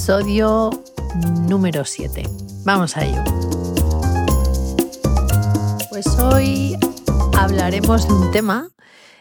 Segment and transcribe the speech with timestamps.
[0.00, 0.70] Episodio
[1.46, 2.22] número 7.
[2.64, 3.22] Vamos a ello.
[5.90, 6.74] Pues hoy
[7.36, 8.70] hablaremos de un tema,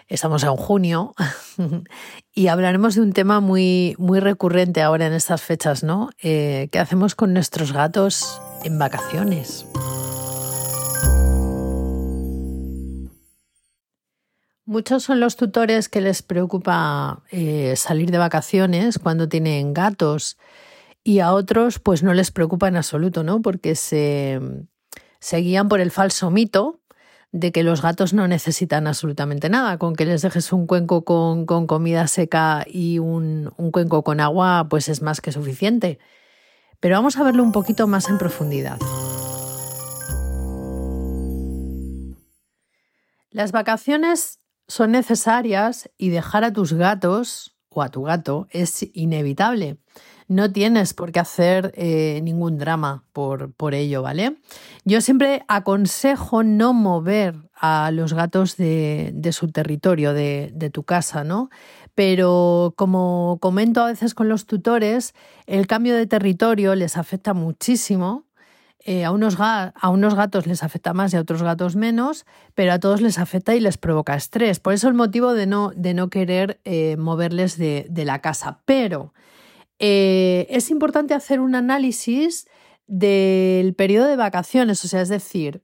[0.08, 1.16] estamos en junio,
[2.34, 6.12] y hablaremos de un tema muy, muy recurrente ahora en estas fechas, ¿no?
[6.24, 9.66] Eh, ¿Qué hacemos con nuestros gatos en vacaciones?
[14.64, 20.38] Muchos son los tutores que les preocupa eh, salir de vacaciones cuando tienen gatos
[21.10, 23.42] y a otros pues no les preocupa en absoluto, ¿no?
[23.42, 24.40] Porque se,
[25.32, 26.82] guían por el falso mito
[27.32, 29.80] de que los gatos no necesitan absolutamente nada.
[29.80, 34.20] Con que les dejes un cuenco con, con comida seca y un, un, cuenco con
[34.20, 35.98] agua, pues es más que suficiente.
[36.80, 38.78] Pero vamos a verlo un poquito más en profundidad.
[43.32, 49.78] Las vacaciones son necesarias y dejar a tus gatos o a tu gato es inevitable.
[50.28, 54.38] No tienes por qué hacer eh, ningún drama por, por, ello, ¿vale?
[54.86, 60.84] Yo siempre aconsejo no mover a los gatos de, de su territorio, de, de tu
[60.84, 61.50] casa, ¿no?
[61.96, 65.16] Pero como comento a veces con los tutores,
[65.48, 68.29] el cambio de territorio les afecta muchísimo
[68.86, 73.02] eh, a, unos gatos les afecta más y a otros gatos menos, pero a todos
[73.02, 74.60] les afecta y les provoca estrés.
[74.60, 78.62] Por eso el motivo de no, de no querer eh, moverles de, la casa.
[78.66, 79.14] Pero
[79.80, 82.48] eh, es importante hacer un análisis
[82.88, 85.62] del periodo de vacaciones, o sea, es decir,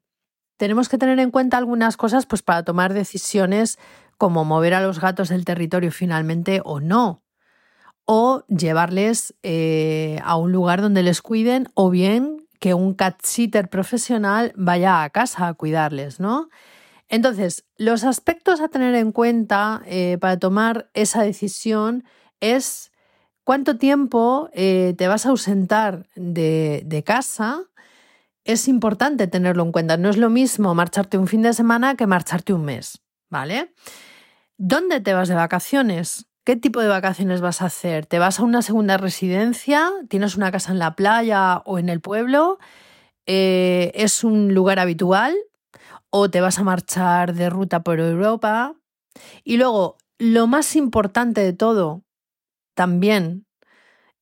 [0.58, 3.80] tenemos que tener en cuenta algunas cosas pues, para tomar decisiones
[4.18, 7.24] como mover a los gatos del territorio finalmente o no
[8.08, 9.34] o llevarles
[10.24, 15.10] a un lugar donde les cuiden o bien que un cat sitter profesional vaya a
[15.10, 16.50] casa a cuidarles, ¿no?
[17.08, 22.04] Entonces, los aspectos a tener en cuenta eh, para tomar esa decisión
[22.40, 22.92] es
[23.44, 27.62] cuánto tiempo eh, te vas a ausentar de, de casa.
[28.44, 29.98] Es importante tenerlo en cuenta.
[29.98, 33.74] No es lo mismo marcharte un fin de semana que marcharte un mes, ¿vale?
[34.58, 36.28] ¿Dónde te vas de vacaciones?
[36.46, 38.06] ¿Qué tipo de vacaciones vas a hacer?
[38.06, 39.92] ¿Te vas a una segunda residencia?
[40.10, 42.60] ¿Tienes una casa en la playa o en el pueblo?
[43.26, 45.36] Eh, ¿Es un lugar habitual?
[46.12, 48.76] ¿O te vas a marchar de ruta por Europa?
[49.44, 52.04] Y luego, lo más importante de todo,
[52.76, 53.48] también,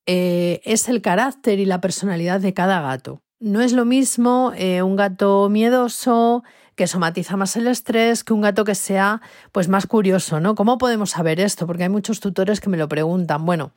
[0.06, 3.20] eh, es el carácter y la personalidad de cada gato.
[3.38, 6.42] No es lo mismo eh, un gato miedoso,
[6.76, 9.20] que somatiza más el estrés que un gato que sea
[9.52, 10.54] pues más curioso, ¿no?
[10.54, 11.66] ¿Cómo podemos saber esto?
[11.66, 13.44] Porque hay muchos tutores que me lo preguntan.
[13.44, 13.72] Bueno,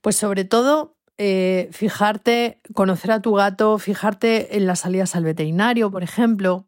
[0.00, 5.90] pues sobre todo eh, fijarte, conocer a tu gato, fijarte en las salidas al veterinario,
[5.90, 6.66] por ejemplo.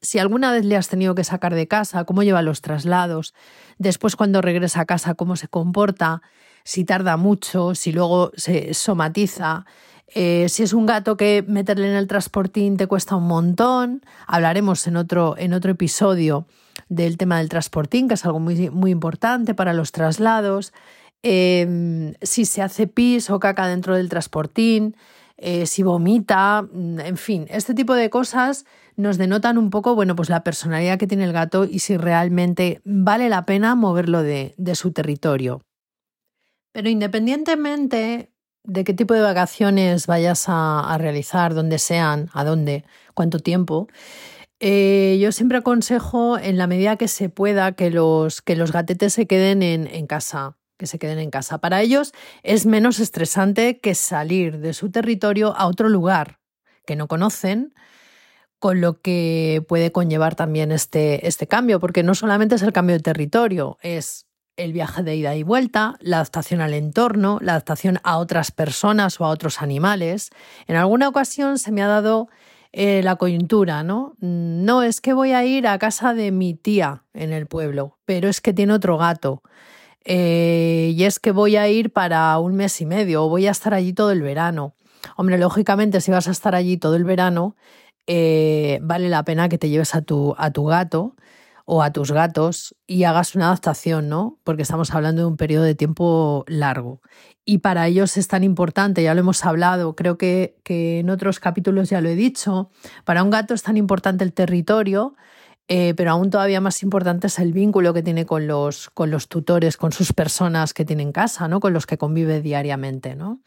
[0.00, 3.34] Si alguna vez le has tenido que sacar de casa, cómo lleva los traslados,
[3.78, 6.22] después cuando regresa a casa, cómo se comporta,
[6.64, 9.66] si tarda mucho, si luego se somatiza,
[10.08, 14.86] eh, si es un gato que meterle en el transportín te cuesta un montón, hablaremos
[14.86, 16.46] en otro, en otro episodio
[16.88, 20.72] del tema del transportín, que es algo muy, muy importante para los traslados.
[21.22, 24.94] Em, si se hace pis o caca dentro del transportín,
[25.36, 28.66] eh, si vomita, mm, en fin, este tipo de cosas
[28.96, 32.80] nos denotan un poco, bueno, pues la personalidad que tiene el gato y si realmente
[32.84, 35.62] vale la pena moverlo de, de su territorio.
[36.72, 38.33] Pero independientemente
[38.64, 43.88] de qué tipo de vacaciones vayas a, realizar, dónde sean, a dónde, cuánto tiempo.
[44.60, 49.12] Eh, yo siempre aconsejo, en la medida que se pueda, que los, que los gatetes
[49.12, 51.58] se queden en, en casa, que se queden en casa.
[51.58, 52.12] Para ellos
[52.42, 56.40] es menos estresante que salir de su territorio a otro lugar
[56.86, 57.74] que no conocen,
[58.58, 62.96] con lo que puede conllevar también este, este cambio, porque no solamente es el cambio
[62.96, 67.98] de territorio, es el viaje de ida y vuelta, la adaptación al entorno, la adaptación
[68.04, 70.30] a otras personas o a otros animales.
[70.66, 72.28] En alguna ocasión se me ha dado
[72.72, 74.14] eh, la coyuntura, ¿no?
[74.20, 78.28] No, es que voy a ir a casa de mi tía en el pueblo, pero
[78.28, 79.42] es que tiene otro gato.
[80.04, 83.50] Eh, y es que voy a ir para un mes y medio o voy a
[83.50, 84.74] estar allí todo el verano.
[85.16, 87.56] Hombre, lógicamente, si vas a estar allí todo el verano,
[88.06, 91.14] eh, vale la pena que te lleves a tu, a tu gato
[91.64, 94.38] o a tus gatos y hagas una adaptación, ¿no?
[94.44, 97.00] Porque estamos hablando de un periodo de tiempo largo.
[97.44, 101.40] Y para ellos es tan importante, ya lo hemos hablado, creo que, que en otros
[101.40, 102.70] capítulos ya lo he dicho,
[103.04, 105.14] para un gato es tan importante el territorio,
[105.68, 109.28] eh, pero aún todavía más importante es el vínculo que tiene con los, con los
[109.28, 111.60] tutores, con sus personas que tiene en casa, ¿no?
[111.60, 113.14] con los que convive diariamente.
[113.14, 113.40] ¿no?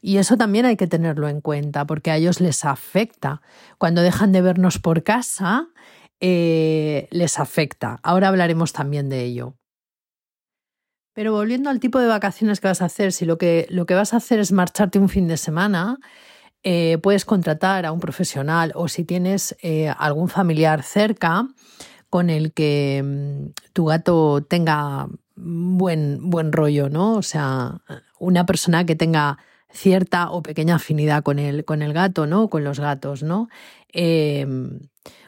[0.00, 3.42] Y eso también hay que tenerlo en cuenta, porque a ellos les afecta.
[3.78, 5.68] Cuando dejan de vernos por casa,
[6.20, 7.98] eh, les afecta.
[8.02, 9.56] Ahora hablaremos también de ello.
[11.14, 13.94] Pero volviendo al tipo de vacaciones que vas a hacer, si lo que, lo que
[13.94, 15.98] vas a hacer es marcharte un fin de semana,
[16.62, 21.48] eh, puedes contratar a un profesional o si tienes eh, algún familiar cerca
[22.10, 27.14] con el que mm, tu gato tenga buen, buen rollo, ¿no?
[27.14, 27.80] O sea,
[28.18, 29.38] una persona que tenga
[29.72, 32.48] cierta o pequeña afinidad con el, con el gato, ¿no?
[32.48, 33.48] Con los gatos, ¿no?
[33.92, 34.80] Em,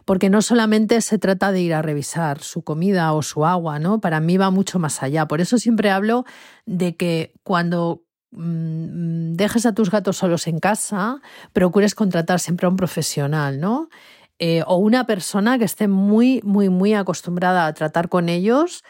[0.04, 4.00] porque no solamente se trata de ir a revisar su comida o su agua, ¿no?
[4.00, 5.26] Para mí va mucho más allá.
[5.26, 6.24] Por eso siempre hablo
[6.66, 8.02] de que cuando
[8.32, 11.20] mm, dejes a tus gatos solos en casa,
[11.52, 13.88] procures contratar siempre a un profesional, ¿no?
[14.38, 18.82] Eh, o una persona que esté muy, muy, muy acostumbrada a tratar con ellos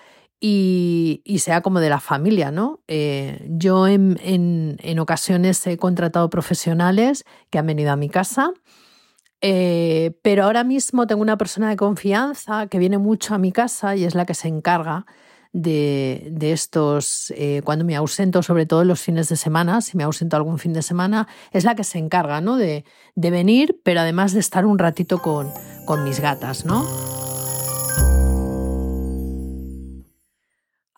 [0.45, 2.81] y, sea como de la familia, ¿no?
[2.89, 8.53] Eh, yo en, en, ocasiones he contratado profesionales que han venido a mi casa
[9.45, 13.97] eh, pero ahora mismo tengo una persona de confianza que viene mucho a mi casa
[13.97, 15.05] y es la que se encarga
[15.53, 20.37] de, estos, eh, cuando me ausento, sobre todo los fines de semana, si me ausento
[20.37, 22.57] algún fin de semana, es la que se encarga ¿no?
[22.57, 22.85] de,
[23.17, 25.53] venir, pero además de estar un ratito con,
[26.05, 26.65] mis gatas.
[26.65, 26.87] ¿no?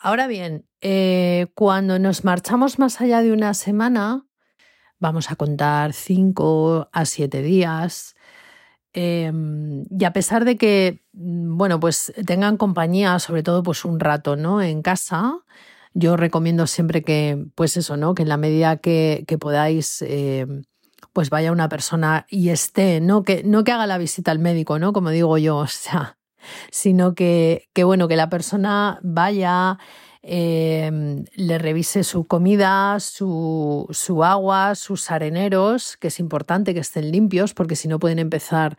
[0.04, 4.26] Ahora bien, eh, cuando nos marchamos más allá de una semana,
[4.98, 8.14] vamos a contar cinco a siete días,
[8.96, 13.98] Em, y a pesar de que, mm, bueno, pues tengan compañía, sobre todo pues un
[13.98, 14.62] rato, ¿no?
[14.62, 15.40] En casa,
[15.94, 18.14] yo recomiendo siempre que, pues eso, ¿no?
[18.14, 20.62] Que en la medida que, podáis, em,
[21.12, 23.24] pues vaya una persona y esté, ¿no?
[23.24, 24.92] Que, no que haga la visita al médico, ¿no?
[24.92, 26.16] Como digo yo, o sea,
[26.70, 29.78] sino que, que bueno, que la persona vaya,
[30.22, 37.10] em, le revise su comida, su, su, agua, sus areneros, que es importante que estén
[37.10, 38.76] limpios porque si no pueden empezar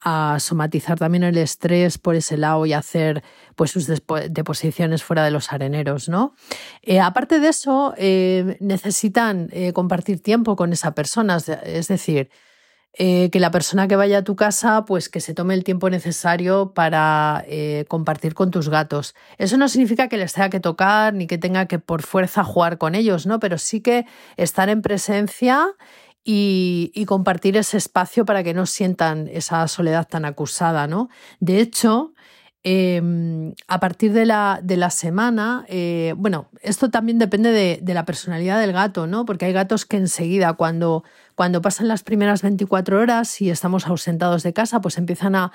[0.00, 3.24] a somatizar también el estrés por ese lado y hacer
[3.54, 6.34] pues sus deposiciones fuera de los areneros, ¿no?
[6.82, 12.30] Eh, aparte de eso, eh, necesitan eh, compartir tiempo con esa persona, es decir,
[12.96, 16.72] que la persona que vaya a tu casa, pues que se tome el tiempo necesario
[16.74, 17.44] para
[17.88, 19.14] compartir con tus gatos.
[19.38, 22.78] Eso no significa que les tenga que tocar ni que tenga que por fuerza jugar
[22.78, 23.38] con ellos, ¿no?
[23.38, 24.06] Pero sí que
[24.36, 25.74] estar en presencia
[26.28, 31.08] y, compartir ese espacio para que no sientan esa soledad tan acusada, ¿no?
[31.38, 32.14] De hecho,
[32.68, 37.94] em, a partir de la, de la semana, eh, bueno, esto también depende de, de,
[37.94, 39.24] la personalidad del gato, ¿no?
[39.24, 41.04] Porque hay gatos que enseguida, cuando
[41.36, 45.52] cuando pasan las primeras 24 horas y estamos ausentados de casa, pues empiezan a,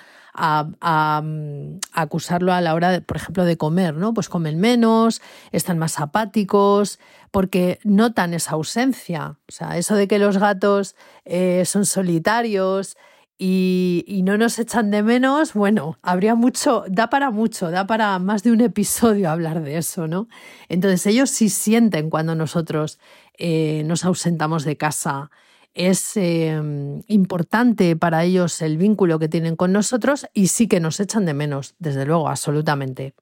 [1.91, 4.13] acusarlo a la hora, por ejemplo, de comer, ¿no?
[4.13, 6.99] Pues comen menos, están más apáticos,
[7.31, 9.39] porque notan esa ausencia.
[9.49, 12.95] O sea, eso de que los gatos eh, son solitarios,
[13.43, 18.43] y, no nos echan de menos, bueno, habría mucho, da para mucho, da para más
[18.43, 20.27] de un episodio hablar de eso, ¿no?
[20.69, 22.99] Entonces ellos sí sienten cuando nosotros
[23.39, 25.31] eh, nos ausentamos de casa
[25.73, 30.99] es em, importante para ellos el vínculo que tienen con nosotros y sí que nos
[30.99, 33.15] echan de menos, desde luego, absolutamente.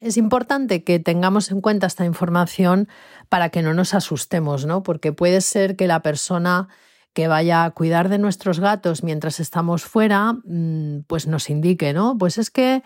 [0.00, 2.88] Es importante que tengamos en cuenta esta información
[3.28, 4.82] para que no nos asustemos, ¿no?
[4.82, 6.68] Porque puede ser que la persona
[7.14, 12.18] que vaya a cuidar de nuestros gatos mientras estamos fuera, mm, pues nos indique, ¿no?
[12.18, 12.82] Pues es que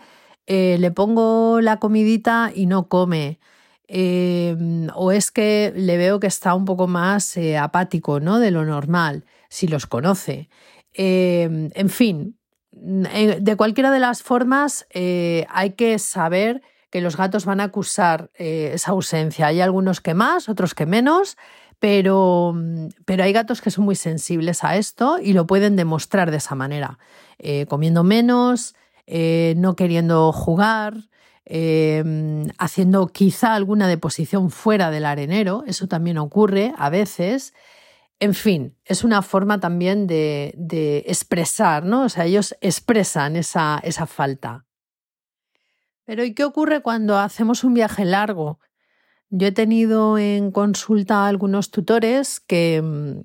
[0.47, 3.39] eh, le pongo la comidita y no come
[3.91, 8.37] Em, o es que le veo que está un poco más eh, apático ¿no?
[8.37, 10.47] de lo normal, si los conoce.
[10.93, 12.37] Em, en fin,
[13.11, 18.29] eh, de cualquiera de las formas hay que saber que los gatos van a acusar
[18.35, 19.47] esa ausencia.
[19.47, 21.35] Hay algunos que más, otros que menos,
[21.79, 22.55] pero,
[23.05, 26.55] pero, hay gatos que son muy sensibles a esto y lo pueden demostrar de esa
[26.55, 26.99] manera,
[27.67, 28.75] comiendo menos,
[29.07, 30.95] no queriendo jugar,
[31.51, 37.55] Em, haciendo quizá alguna deposición fuera del arenero, eso también ocurre a veces.
[38.19, 42.03] En fin, es una forma también de, expresar, ¿no?
[42.03, 44.67] O sea, ellos expresan esa, esa falta.
[46.05, 48.59] Pero ¿y qué ocurre cuando hacemos un viaje largo?
[49.29, 53.21] Yo he tenido en consulta algunos tutores que mm,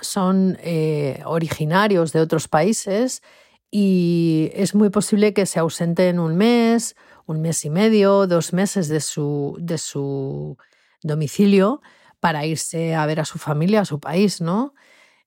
[0.00, 3.22] son eh, originarios de otros países
[3.70, 8.88] y es muy posible que se ausenten un mes, un mes y medio, dos meses
[8.88, 10.56] de su, de su
[11.02, 11.80] domicilio
[12.20, 14.74] para irse a ver a su familia, a su país, ¿no?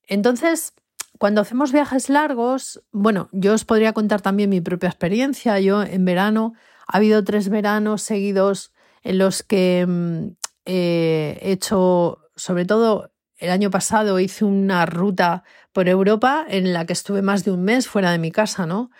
[0.08, 0.72] Entonces,
[1.18, 5.58] cuando hacemos viajes largos, bueno, yo os podría contar también mi propia experiencia.
[5.60, 6.54] Yo en verano,
[6.86, 8.72] ha habido tres veranos seguidos
[9.06, 15.88] en los que mm, he hecho, sobre todo el año pasado, hice una ruta por
[15.88, 18.90] Europa en la que estuve más de un mes fuera de mi casa, ¿no?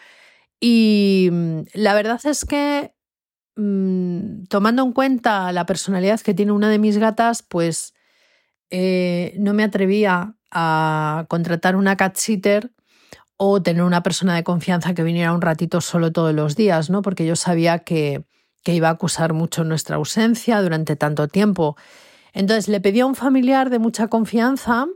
[0.60, 2.94] Y mm, la verdad es que
[3.56, 7.92] mm, tomando en cuenta la personalidad que tiene una de mis gatas, pues
[8.70, 12.70] eh, no me atrevía a contratar una cat sitter
[13.38, 17.02] o tener una persona de confianza que viniera un ratito solo todos los días, ¿no?
[17.02, 18.24] Porque yo sabía que,
[18.66, 21.76] que iba a acusar mucho nuestra ausencia durante tanto tiempo.
[22.32, 24.88] Entonces le pedí a un familiar de mucha confianza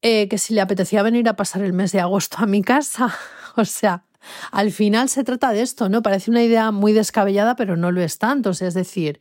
[0.00, 3.14] eh, que si le apetecía venir a pasar el mes de agosto a mi casa.
[3.56, 4.02] o sea,
[4.50, 6.02] al final se trata de esto, ¿no?
[6.02, 8.50] Parece una idea muy descabellada, pero no lo es tanto.
[8.50, 9.20] es decir,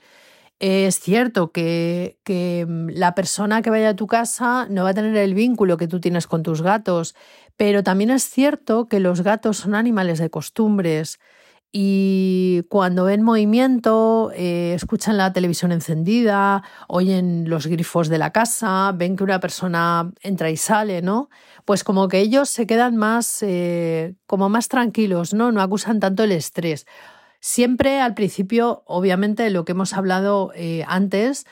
[0.58, 4.96] es cierto que, que, mm, la persona que vaya a tu casa no va a
[4.96, 7.14] tener el vínculo que tú tienes con tus gatos,
[7.58, 11.20] pero también es cierto que los gatos son animales de costumbres
[11.74, 18.92] y cuando ven movimiento, eh, escuchan la televisión encendida, oyen los grifos de la casa,
[18.94, 21.30] ven que una persona entra y sale, ¿no?
[21.64, 25.54] Pues como que ellos se quedan más, eh, como más tranquilos, ¿no?
[25.54, 26.86] No acusan tanto el estrés.
[27.40, 31.46] Siempre al principio, obviamente, lo que hemos hablado eh, antes,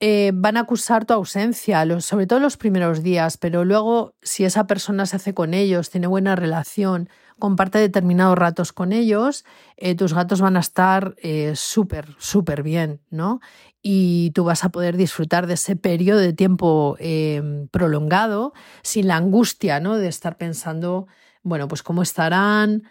[0.00, 5.06] van a acusar tu ausencia, sobre todo los primeros días, pero luego si esa persona
[5.06, 9.44] se hace con ellos, tiene buena relación, comparte determinados ratos con ellos,
[9.76, 13.40] eh, tus gatos van a estar eh, súper, súper bien, ¿no?
[13.82, 19.16] Y tú vas a poder disfrutar de ese periodo de tiempo eh, prolongado sin la
[19.16, 19.96] angustia, ¿no?
[19.96, 21.06] De estar pensando,
[21.42, 22.84] bueno, pues cómo estarán,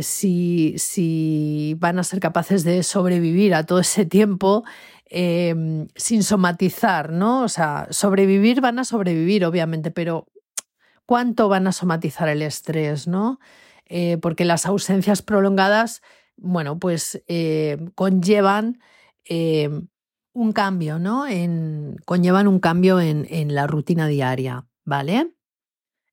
[0.00, 4.64] si, si, van a ser capaces de sobrevivir a todo ese tiempo
[5.14, 7.42] sin somatizar, ¿no?
[7.42, 10.26] O sea, sobrevivir van a sobrevivir, obviamente, pero
[11.06, 13.38] ¿cuánto van a somatizar el estrés, ¿no?
[13.86, 16.00] Eh, porque las ausencias prolongadas,
[16.38, 18.80] bueno, pues eh, conllevan
[19.28, 19.68] eh,
[20.32, 21.26] un cambio, ¿no?
[22.06, 25.34] Conllevan un cambio en, la rutina diaria, ¿vale?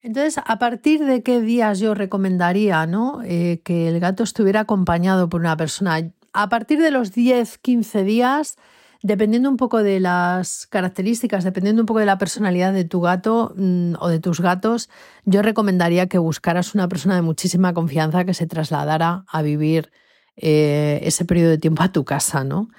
[0.01, 3.19] Entonces, ¿a partir de qué días yo recomendaría ¿no?
[3.21, 6.11] que el gato estuviera acompañado por una persona?
[6.33, 8.57] A partir de los 10, 15 días
[9.01, 13.53] dependiendo un poco de las características, dependiendo un poco de la personalidad de tu gato
[13.55, 14.89] mm, o de tus gatos,
[15.25, 19.91] yo recomendaría que buscaras una persona de muchísima confianza que se trasladara a vivir
[20.35, 22.69] eh, ese periodo de tiempo a tu casa, ¿no?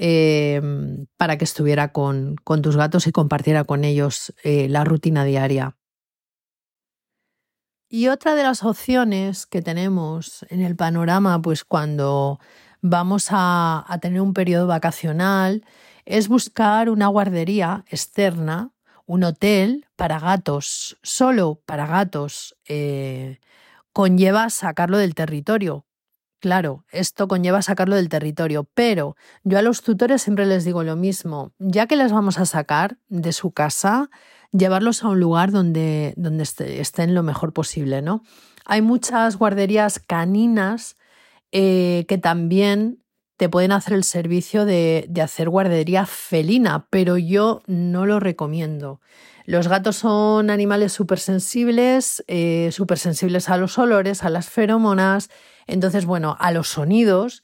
[0.00, 0.60] Eh,
[1.16, 5.76] para que estuviera con, tus gatos y compartiera con ellos eh, la rutina diaria.
[7.90, 12.38] Y otra de las opciones que tenemos en el panorama, pues cuando
[12.80, 15.64] vamos a, tener un periodo vacacional,
[16.04, 18.72] es buscar una guardería externa,
[19.06, 22.56] un hotel para gatos, solo para gatos.
[22.66, 23.38] Eh,
[23.92, 25.84] conlleva sacarlo del territorio.
[26.40, 30.94] Claro, esto conlleva sacarlo del territorio, pero yo a los tutores siempre les digo lo
[30.94, 34.08] mismo, ya que les vamos a sacar de su casa,
[34.52, 38.22] llevarlos a un lugar donde, donde estén lo mejor posible, ¿no?
[38.64, 40.97] Hay muchas guarderías caninas
[41.52, 43.02] eh, que también
[43.36, 49.00] te pueden hacer el servicio de, hacer guardería felina, pero yo no lo recomiendo.
[49.44, 55.30] Los gatos son animales súper sensibles, eh, súper sensibles a los olores, a las feromonas,
[55.66, 57.42] entonces, bueno, a los sonidos.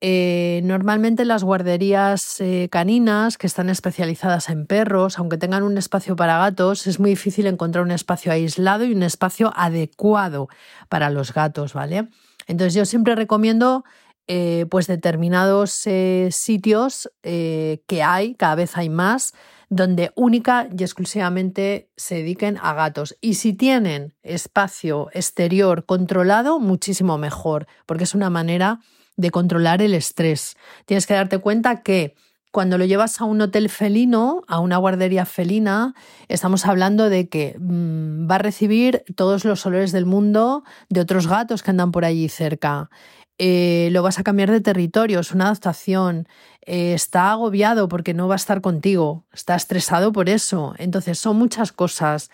[0.00, 6.38] Eh, normalmente las guarderías caninas que están especializadas en perros, aunque tengan un espacio para
[6.38, 10.48] gatos, es muy difícil encontrar un espacio aislado y un espacio adecuado
[10.88, 12.08] para los gatos, ¿vale?
[12.46, 13.84] Entonces yo siempre recomiendo
[14.28, 19.34] eh, pues determinados eh, sitios eh, que hay, cada vez hay más,
[19.68, 23.16] donde única y exclusivamente se dediquen a gatos.
[23.20, 28.80] Y si tienen espacio exterior controlado, muchísimo mejor, porque es una manera
[29.16, 30.56] de controlar el estrés.
[30.86, 32.14] Tienes que darte cuenta que
[32.52, 35.94] cuando lo llevas a un hotel felino, a una guardería felina,
[36.28, 41.26] estamos hablando de que mm, va a recibir todos los olores del mundo de otros
[41.26, 42.90] gatos que andan por allí cerca.
[43.38, 46.28] Eh, lo vas a cambiar de territorio, es una adaptación.
[46.66, 50.74] Eh, está agobiado porque no va a estar contigo, está estresado por eso.
[50.78, 52.30] Entonces, son muchas cosas.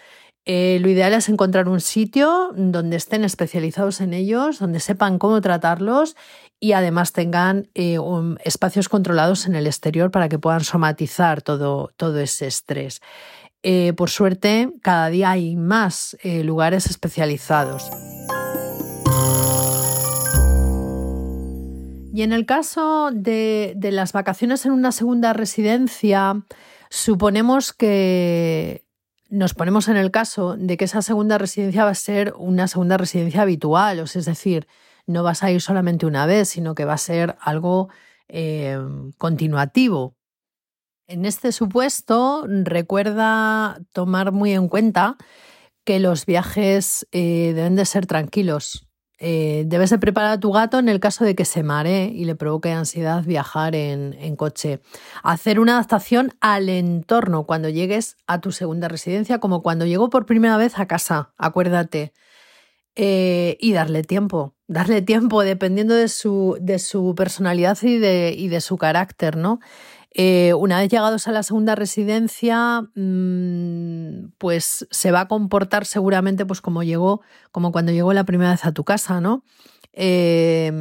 [0.51, 5.43] Eh, lo ideal es encontrar un sitio donde estén especializados en ellos, donde sepan cómo
[5.43, 6.17] tratarlos
[6.59, 7.99] y además tengan eh,
[8.45, 13.03] espacios controlados en el exterior para que puedan somatizar todo, todo ese estrés.
[13.63, 17.91] Eh, por suerte, cada día hay más lugares especializados.
[22.15, 26.43] Y en el caso de, de las vacaciones en una segunda residencia,
[26.89, 28.88] suponemos que
[29.29, 32.97] nos ponemos en el caso de que esa segunda residencia va a ser una segunda
[32.97, 34.67] residencia habitual, o es decir,
[35.07, 37.89] no vas a ir solamente una vez, sino que va a ser algo
[38.29, 38.79] eh,
[39.19, 40.17] continuativo.
[41.07, 45.17] En este supuesto, recuerda tomar muy en cuenta
[45.85, 48.88] que los viajes eh, deben de ser tranquilos.
[49.21, 52.25] Eh, debes de preparar a tu gato en el caso de que se maree y
[52.25, 54.81] le provoque ansiedad viajar en, en, coche.
[55.25, 60.25] Hacer una adaptación al entorno cuando llegues a tu segunda residencia, como cuando llegó por
[60.25, 62.13] primera vez a casa, acuérdate.
[63.01, 68.49] Eh, y darle tiempo, darle tiempo dependiendo de su, de su personalidad y de, y
[68.49, 69.61] de, su carácter, ¿no?
[70.21, 76.45] Eh, una vez llegados a la segunda residencia, mmm, pues se va a comportar seguramente
[76.45, 77.23] pues como llegó,
[77.53, 79.45] como cuando llegó la primera vez a tu casa, ¿no?
[79.93, 80.73] Eh,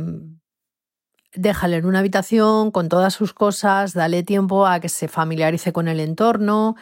[1.36, 5.88] déjale en una habitación con todas sus cosas, dale tiempo a que se familiarice con
[5.88, 6.76] el entorno.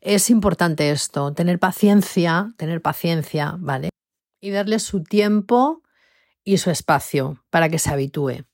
[0.00, 3.90] Es importante esto, tener paciencia, tener paciencia, ¿vale?
[4.40, 5.82] y darle su tiempo
[6.44, 8.47] y su espacio para que se habitúe.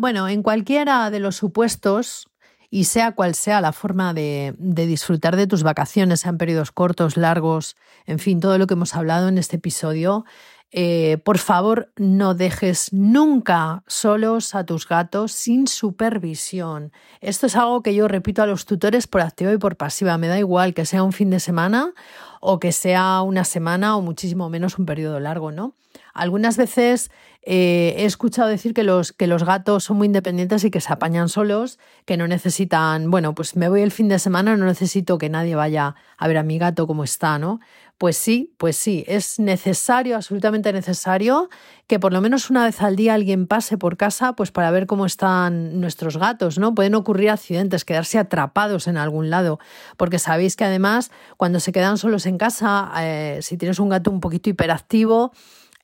[0.00, 2.30] Bueno, en cualquiera de los supuestos,
[2.70, 7.76] y sea cual sea la forma de, disfrutar de tus vacaciones, sean periodos cortos, largos,
[8.06, 10.24] en fin, todo lo que hemos hablado en este episodio,
[10.72, 16.92] eh, por favor, no dejes nunca solos a tus gatos sin supervisión.
[17.20, 20.16] Esto es algo que yo repito a los tutores por activa y por pasiva.
[20.16, 21.92] Me da igual que sea un fin de semana
[22.40, 25.74] o que sea una semana o muchísimo menos un periodo largo, ¿no?
[26.12, 27.10] Algunas veces
[27.42, 30.92] eh, he escuchado decir que los, que los gatos son muy independientes y que se
[30.92, 35.18] apañan solos, que no necesitan, bueno, pues me voy el fin de semana, no necesito
[35.18, 37.60] que nadie vaya a ver a mi gato cómo está, ¿no?
[38.00, 41.50] Pues sí, pues sí, es necesario, absolutamente necesario,
[41.86, 44.86] que por lo menos una vez al día alguien pase por casa, pues para ver
[44.86, 46.74] cómo están nuestros gatos, ¿no?
[46.74, 49.58] Pueden ocurrir accidentes, quedarse atrapados en algún lado,
[49.98, 54.10] porque sabéis que además cuando se quedan solos en casa, eh, si tienes un gato
[54.10, 55.32] un poquito hiperactivo,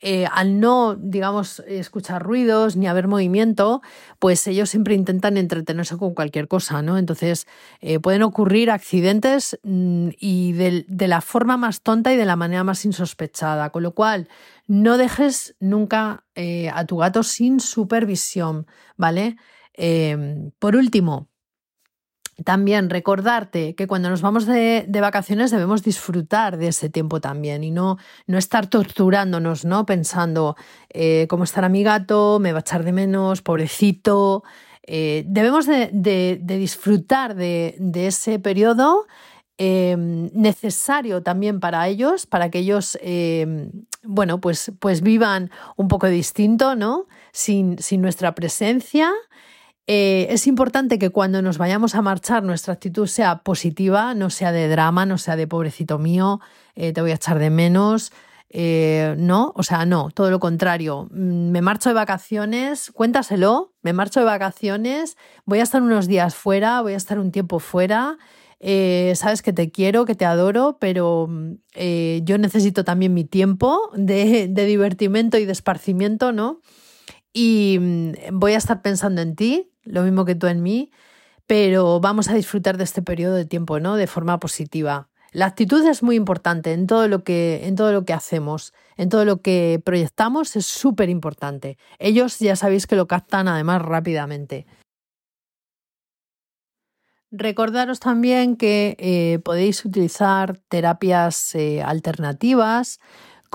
[0.00, 3.82] eh, al no, digamos, escuchar ruidos ni haber movimiento,
[4.18, 6.98] pues ellos siempre intentan entretenerse con cualquier cosa, ¿no?
[6.98, 7.46] Entonces
[7.80, 12.62] eh, pueden ocurrir accidentes mm, y de, la forma más tonta y de la manera
[12.62, 14.28] más insospechada, con lo cual
[14.66, 16.24] no dejes nunca
[16.72, 19.36] a tu gato sin supervisión, ¿vale?
[20.58, 21.28] por último,
[22.44, 27.70] también recordarte que cuando nos vamos de, vacaciones debemos disfrutar de ese tiempo también y
[27.70, 27.96] no,
[28.26, 29.86] no estar torturándonos, ¿no?
[29.86, 30.56] Pensando
[30.90, 34.44] eh, cómo estará mi gato, me va a echar de menos, pobrecito.
[34.82, 39.06] Eh, debemos de, disfrutar de, ese periodo
[39.56, 43.70] em, necesario también para ellos, para que ellos, em,
[44.02, 47.06] bueno, pues, pues vivan un poco distinto, ¿no?
[47.32, 49.10] Sin, sin nuestra presencia.
[49.88, 54.50] Eh, es importante que cuando nos vayamos a marchar nuestra actitud sea positiva, no sea
[54.50, 56.40] de drama, no sea de pobrecito mío,
[56.74, 58.12] eh, te voy a echar de menos.
[58.48, 61.08] Eh, no, o sea, no, todo lo contrario.
[61.10, 66.34] Mm, me marcho de vacaciones, cuéntaselo, me marcho de vacaciones, voy a estar unos días
[66.34, 68.18] fuera, voy a estar un tiempo fuera.
[69.14, 71.28] sabes que te quiero, que te adoro, pero
[71.74, 76.60] yo necesito también mi tiempo de, de divertimento y de esparcimiento, ¿no?
[77.32, 80.90] Y mm, voy a estar pensando en ti, lo mismo que tú en mí,
[81.46, 83.96] pero vamos a disfrutar de este periodo de tiempo, ¿no?
[83.96, 85.08] De forma positiva.
[85.32, 89.08] La actitud es muy importante en todo lo que, en todo lo que hacemos, en
[89.08, 91.78] todo lo que proyectamos, es súper importante.
[91.98, 94.66] Ellos ya sabéis que lo captan además rápidamente.
[97.30, 103.00] Recordaros también que eh, podéis utilizar terapias eh, alternativas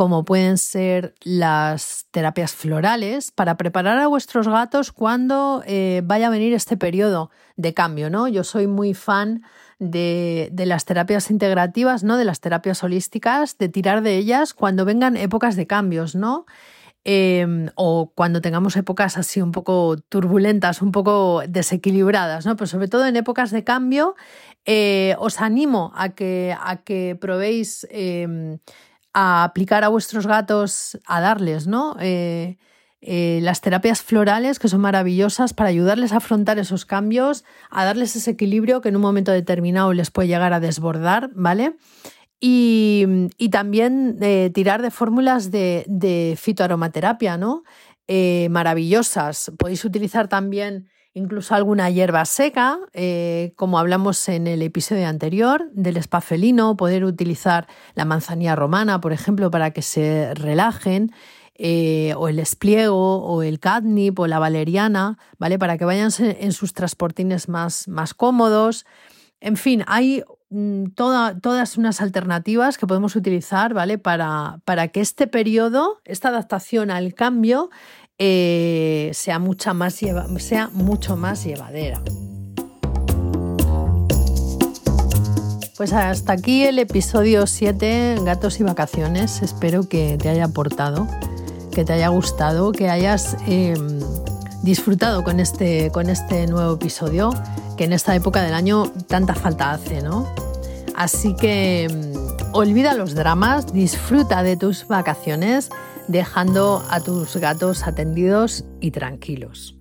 [0.02, 6.30] como pueden ser las terapias florales, para preparar a vuestros gatos cuando eh, vaya a
[6.32, 8.28] venir este periodo de cambio, ¿no?
[8.28, 9.44] Yo soy muy fan
[9.78, 12.18] de, de, las terapias integrativas, ¿no?
[12.18, 16.48] De las terapias holísticas, de tirar de ellas cuando vengan épocas de cambios, ¿no?
[17.04, 22.56] Em, o cuando tengamos épocas así un poco turbulentas, un poco desequilibradas, ¿no?
[22.56, 24.16] Pero sobre todo en épocas de cambio,
[24.66, 28.58] eh, os animo a que, a que probéis em,
[29.14, 31.96] a aplicar a vuestros gatos, a darles, ¿no?
[32.00, 32.58] Eh,
[33.02, 38.16] eh, las terapias florales, que son maravillosas para ayudarles a afrontar esos cambios, a darles
[38.16, 41.76] ese equilibrio que en un momento determinado les puede llegar a desbordar, ¿vale?
[42.40, 47.64] Y, también eh, tirar de fórmulas de, fitoaromaterapia, ¿no?
[48.50, 49.54] maravillosas.
[49.58, 55.98] Podéis utilizar también incluso alguna hierba seca, eh, como hablamos en el episodio anterior del
[55.98, 61.12] espafelino, poder utilizar la manzanilla romana, por ejemplo, para que se relajen.
[61.64, 65.60] eh, o el espliego o el catnip o la valeriana, ¿vale?
[65.60, 68.86] Para que vayan en sus transportines más, más cómodos.
[69.42, 73.98] En fin, hay mm, todas unas alternativas que podemos utilizar, ¿vale?
[74.00, 77.70] Para, para que este periodo, esta adaptación al cambio,
[78.24, 80.00] eh, sea, mucha más
[80.38, 82.02] sea mucho más llevadera.
[85.76, 89.42] Pues hasta aquí el episodio 7, Gatos y Vacaciones.
[89.42, 91.08] Espero que te haya aportado
[91.72, 94.02] que te haya gustado, que hayas em,
[94.62, 97.32] disfrutado con este, con este nuevo episodio,
[97.78, 100.28] que en esta época del año tanta falta hace, ¿no?
[100.96, 102.14] Así que em,
[102.52, 105.70] olvida los dramas, disfruta de tus vacaciones,
[106.12, 109.78] dejando a tus gatos atendidos y tranquilos.